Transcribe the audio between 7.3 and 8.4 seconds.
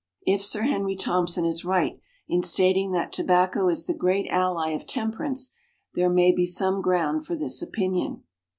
this opinion.